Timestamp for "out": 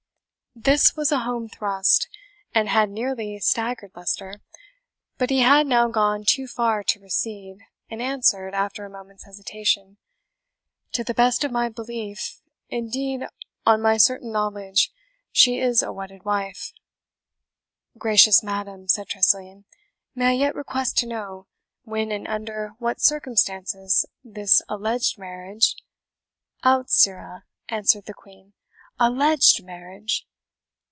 26.65-26.89